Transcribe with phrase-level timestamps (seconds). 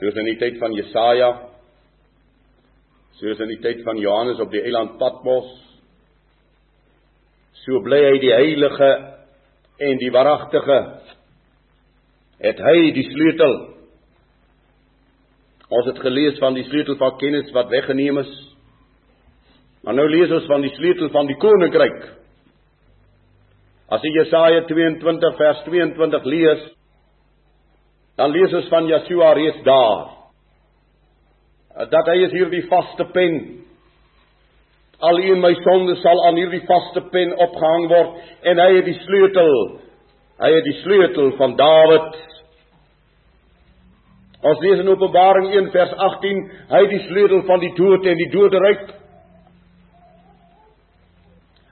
[0.00, 1.28] soos in die tyd van Jesaja,
[3.20, 5.50] soos in die tyd van Johannes op die eiland Patmos.
[7.66, 8.88] So bly hy die heilige
[9.90, 10.78] en die waaragtige.
[12.40, 13.58] Het hy die sleutel?
[15.70, 18.32] Ons het gelees van die sleutel van kennis wat weggeneem is.
[19.84, 22.00] Maar nou lees ons van die sleutel van die koninkryk.
[23.92, 26.68] As jy Jesaja 22 vers 22 lees,
[28.20, 30.08] dan lees ons van Yeshua reeds daar.
[31.88, 33.38] Dat hy is hierdie vaste pen.
[35.00, 38.18] Al in my sonde sal aan hierdie vaste pen opgehang word
[38.52, 39.56] en hy het die sleutel.
[40.40, 42.20] Hy het die sleutel van Dawid.
[44.52, 46.44] Ons lees in Openbaring 1 vers 18,
[46.74, 48.86] hy het die sleutel van die dood en die doderyk.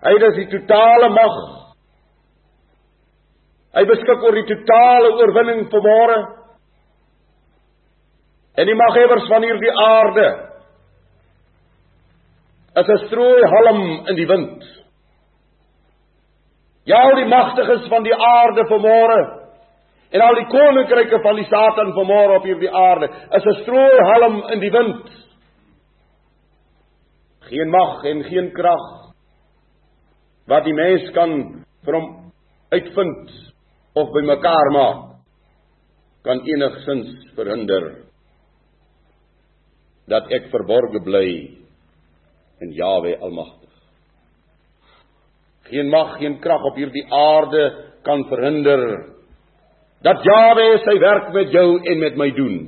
[0.04, 1.38] Hy het die totale mag.
[3.78, 6.18] Hy beskik oor die totale oorwinning vir môre.
[8.58, 10.26] En die maghebbers van hierdie aarde
[12.80, 14.64] is 'n strooi halm in die wind.
[16.84, 19.20] Ja, al die magtiges van die aarde vanmôre
[20.10, 24.42] en al die koninkryke van die Satan vanmôre op hierdie aarde is 'n strooi halm
[24.52, 25.06] in die wind.
[27.40, 29.12] Geen mag en geen krag
[30.46, 32.32] wat die mens kan vir hom
[32.72, 33.48] uitvind
[33.94, 35.04] of bymekaar maak
[36.26, 37.84] kan enigsins verhinder
[40.08, 41.28] dat ek verborge bly
[42.64, 43.70] in Jawe Almagtig.
[45.68, 47.64] Geen mag, geen krag op hierdie aarde
[48.06, 48.82] kan verhinder
[50.04, 52.58] dat Jawe sy werk met jou en met my doen.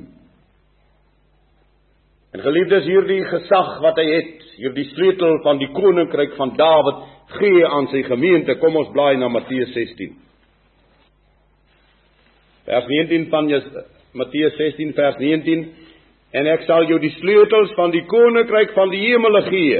[2.31, 7.01] En geliefdes, hierdie gesag wat hy het, hierdie sleutel van die koninkryk van Dawid
[7.35, 8.55] gee aan sy gemeente.
[8.61, 10.13] Kom ons blaai na Matteus 16.
[12.65, 13.49] Vers 19 van
[14.11, 15.63] Matteus 16 vers 19
[16.31, 19.79] en ek sal jou die sleutels van die koninkryk van die hemele gee.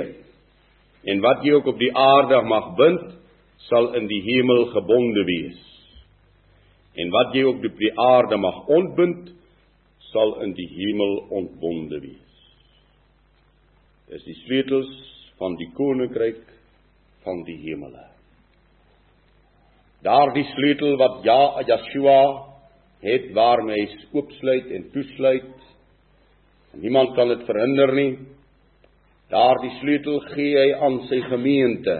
[1.07, 3.13] En wat jy ook op die aarde mag bind,
[3.69, 5.59] sal in die hemel gebonde wees.
[6.99, 9.31] En wat jy ook op die aarde mag ontbind,
[10.11, 12.39] sal in die hemel ontbonde wees.
[14.11, 14.89] Dis die sleutels
[15.39, 16.43] van die koninkryk
[17.23, 18.09] van die hemele.
[20.03, 22.50] Daardie sleutel wat Ja Joshua
[23.01, 25.61] het waarmee hy oopsluit en toesluit
[26.79, 28.11] Niemand kan dit verhinder nie.
[29.31, 31.97] Daardie sleutel gee hy aan sy gemeente.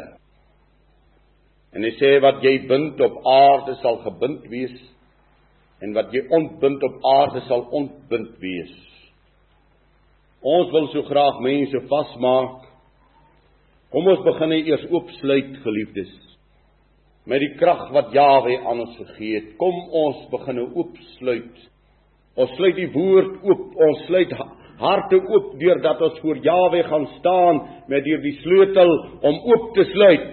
[1.76, 4.74] En hy sê wat jy bind op aarde sal gebind wees
[5.82, 8.74] en wat jy ontbind op aarde sal ontbind wees.
[10.42, 12.68] Ons wil so graag mense vasmaak.
[13.92, 16.12] Kom ons begin eers oopsluit geliefdes.
[17.32, 21.62] Met die krag wat Jawe aan ons gegee het, kom ons begin oopsluit.
[22.36, 24.34] Ons sluit die woord oop, ons sluit
[24.82, 27.62] harte oop deurdat ons voor Jawe gaan staan
[27.92, 30.32] met hierdie sleutel om oop te sluit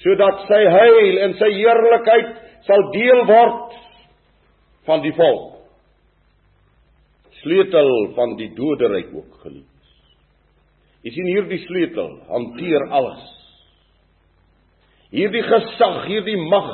[0.00, 2.30] sodat sy heil en sy heerlikheid
[2.64, 3.74] sal deel word
[4.88, 5.58] van die volk.
[7.42, 9.70] Sleutel van die doderyk ook geliefd
[11.04, 13.28] Jy sien hierdie sleutel hanteer alles
[15.10, 16.70] hierdie gesag hierdie mag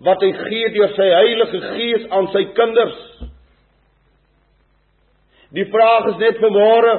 [0.00, 3.00] wat hy gee deur sy heilige gees aan sy kinders
[5.50, 6.92] Die vraag is net vanmôre,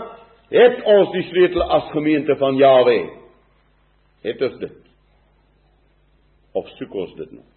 [0.52, 2.98] het ons die sleutel as gemeente van Jawe?
[4.28, 4.78] Het ons dit?
[6.60, 7.48] Of soek ons dit nog?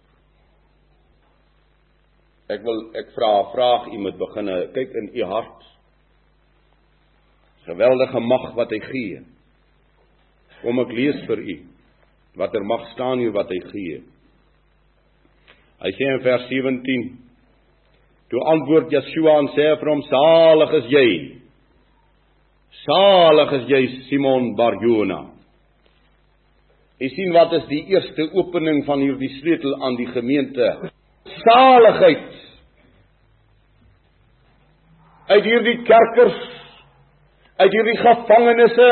[2.55, 5.61] Ek wil ek vra 'n vraag, u moet begin kyk in u hart.
[7.65, 9.21] Geweldige mag wat hy gee.
[10.61, 11.74] Kom ek lees vir u
[12.37, 14.01] watter mag staan hier wat hy gee.
[15.83, 17.05] Hy sê in vers 17
[18.29, 21.09] Toe antwoord Yeshua en sê vir hom: "Salig is jy.
[22.85, 25.21] Salig is jy Simon Barjona."
[26.99, 30.91] Jy sien wat is die eerste opening van hierdie sleutel aan die gemeente?
[31.43, 32.29] Saligheid.
[35.27, 36.39] Uit hierdie kerkers,
[37.57, 38.89] uit hierdie gevangenisse,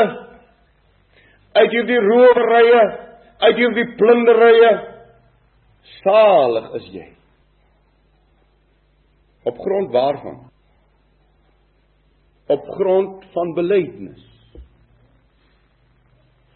[1.54, 2.82] uit hierdie rowerye,
[3.44, 4.72] uit hierdie plunderye,
[6.00, 7.08] salig is jy.
[9.44, 10.38] Op grond waarvan?
[12.48, 14.22] Op grond van belydenis.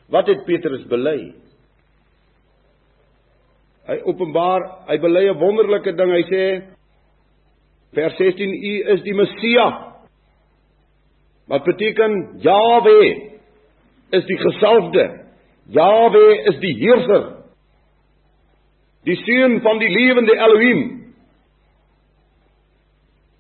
[0.09, 1.19] Wat het Petrus bely?
[3.89, 6.13] Hy openbaar, hy bely 'n wonderlike ding.
[6.13, 6.43] Hy sê
[7.93, 9.97] vers 16: U is die Messia.
[11.49, 13.01] Wat beteken Jawe
[14.13, 15.28] is die gesalfde.
[15.75, 17.27] Jawe is die heerser.
[19.09, 20.83] Die seun van die lewende Elohim.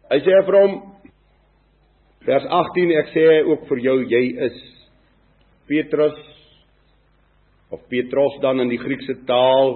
[0.08, 0.78] Hy sê vir hom
[2.28, 4.56] Vers 18 ek sê ook vir jou jy is
[5.70, 6.16] Petrus
[7.72, 9.70] of Petros dan in die Griekse taal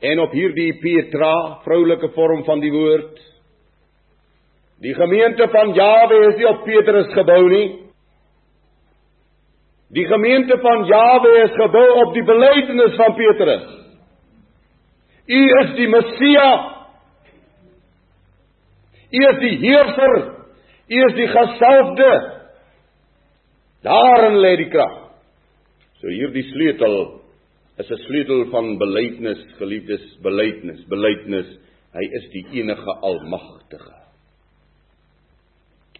[0.00, 1.32] en op hierdie Petra
[1.66, 3.18] vroulike vorm van die woord
[4.78, 7.66] Die gemeente van Jawe is nie op Petrus gebou nie.
[9.88, 13.68] Die gemeente van Jawe is gebou op die belydenis van Petrus.
[15.28, 16.50] U is die Messia.
[19.10, 20.16] U is die heerser.
[20.88, 22.10] U is die gesalfde.
[23.86, 24.96] Daarin lê die krag.
[26.00, 26.98] So hierdie sleutel
[27.78, 31.48] is 'n sleutel van belydenis, geliefdes, belydenis, belydenis.
[31.94, 33.94] Hy is die enige almagtige.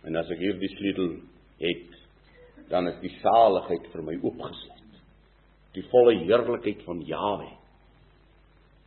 [0.04, 1.10] En as ek hierdie sleutel
[1.60, 1.97] het,
[2.68, 5.00] dan is die saligheid vir my oopgesluit.
[5.76, 7.48] Die volle heerlikheid van Jahwe.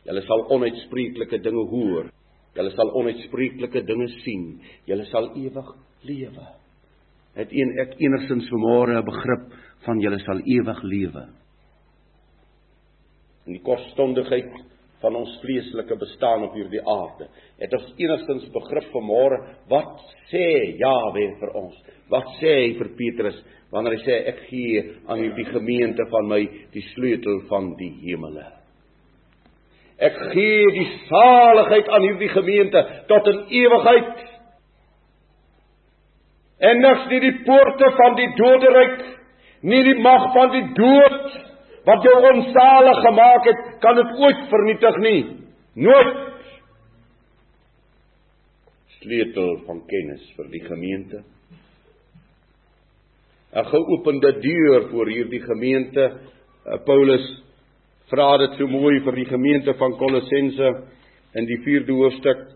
[0.06, 2.10] Julle sal onuitspreeklike dinge hoor.
[2.56, 4.48] Julle sal onuitspreeklike dinge sien.
[4.86, 5.70] Julle sal ewig
[6.08, 6.48] lewe.
[7.38, 9.46] Het een ek enigsins vanmôre 'n begrip
[9.86, 11.28] van julle sal ewig lewe.
[13.46, 14.52] In die kortstondigheid
[15.02, 17.28] van ons vleeslike bestaan op hierdie aarde.
[17.60, 19.40] Het ons enigstens begrip vanmôre
[19.70, 20.00] wat
[20.30, 20.46] sê
[20.80, 21.76] Jahwe vir ons?
[22.12, 23.38] Wat sê hy vir Petrus
[23.72, 26.42] wanneer hy sê ek gee aan hierdie gemeente van my
[26.74, 28.46] die sleutel van die hemele?
[30.02, 34.26] Ek gee die saligheid aan hierdie gemeente tot in ewigheid.
[36.62, 39.00] En niks nie die poorte van die doderyk,
[39.66, 41.51] nie die mag van die dood
[41.84, 45.20] wat jou onsalig gemaak het, kan dit ooit vernietig nie.
[45.74, 46.16] Nooit.
[49.00, 51.22] Sleutel van kennis vir die gemeente.
[53.52, 56.04] 'n Geopende deur vir hierdie gemeente.
[56.64, 57.42] Eh, Paulus
[58.08, 60.68] vra dit so mooi vir die gemeente van Kolossense
[61.34, 62.46] in die 4de hoofstuk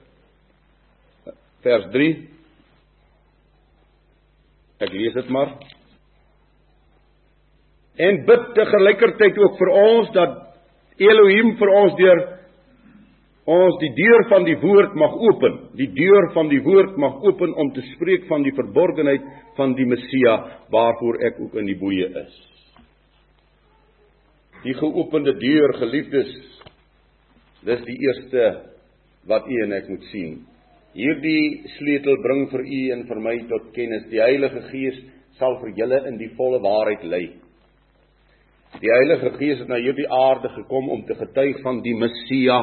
[1.62, 2.28] vers 3.
[4.78, 5.52] Ek lees dit maar
[7.96, 10.42] en bid te gelykertyd ook vir ons dat
[11.00, 12.24] Elohim vir ons deur
[13.46, 15.58] ons die deur van die woord mag open.
[15.78, 19.22] Die deur van die woord mag open om te spreek van die verborgenheid
[19.56, 20.34] van die Messia
[20.72, 22.34] waarvoor ek ook in die boeye is.
[24.64, 26.32] Die geopende deur, geliefdes,
[27.66, 28.48] dis die eerste
[29.30, 30.40] wat u en ek moet sien.
[30.96, 34.08] Hierdie sleutel bring vir u en vir my tot kennis.
[34.10, 34.98] Die Heilige Gees
[35.38, 37.26] sal vir julle in die volle waarheid lei.
[38.76, 42.58] Die Heilige Gees het na hierdie aarde gekom om te getuig van die Messia.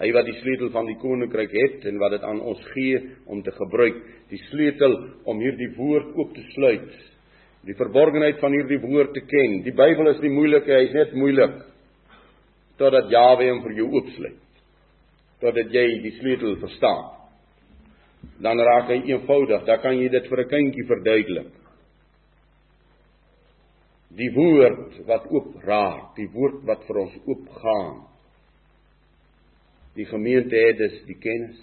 [0.00, 3.42] Hy wat die sleutel van die koninkryk het en wat dit aan ons gee om
[3.44, 3.98] te gebruik,
[4.32, 4.96] die sleutel
[5.28, 6.88] om hierdie woord oop te sluit.
[7.68, 9.60] Die verborgenheid van hierdie woord te ken.
[9.66, 11.60] Die Bybel is nie moeilik, hy is net moeilik
[12.76, 14.40] totdat Jawe hom vir jou oopsluit.
[15.40, 17.06] Totdat jy die sleutel verstaan.
[18.44, 21.55] Dan raak hy eenvoudig, dan kan jy dit vir 'n kindjie verduidelik
[24.14, 28.04] die woord wat oopraak, die woord wat vir ons oopgaan.
[29.96, 31.58] Die gemeente het dus die kennis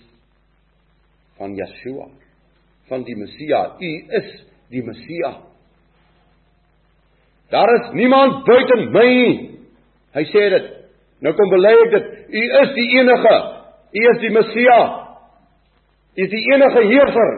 [1.37, 2.09] van Yeshua,
[2.89, 3.63] van die Messia.
[3.79, 4.29] U is
[4.73, 5.33] die Messia.
[7.53, 9.33] Daar is niemand buite my nie.
[10.13, 10.69] Hy sê dit.
[11.21, 12.11] Nou kom bely ek dit.
[12.33, 13.35] U is die enige.
[13.93, 14.79] U is die Messia.
[16.17, 17.33] U is die enige heerser.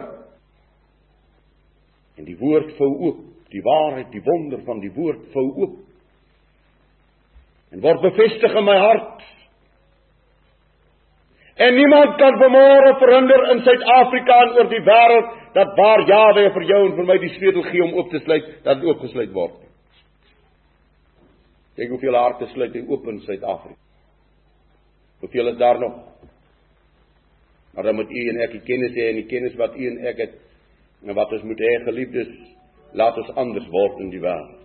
[2.15, 5.79] En die woord vou oop die waarheid, die wonder van die woord vou oop.
[7.71, 9.23] En word bevestig in my hart.
[11.65, 16.65] En niemand kan vanmôre verhinder in Suid-Afrika en oor die wêreld dat waar Jawe vir
[16.67, 19.61] jou en vir my die sleutel gee om oop te sluit, dat dit oopgesluit word.
[21.79, 23.79] Kyk hoeveel harte sluit hy oop in Suid-Afrika.
[25.23, 25.95] Hoeveel is daar nog?
[27.75, 29.97] Maar dan moet u en ek die kennis hê en die kennis wat u en
[30.11, 30.35] ek het
[31.05, 32.35] en wat ons moet hê geliefdes
[32.95, 34.64] laat ons anders word in die wêreld.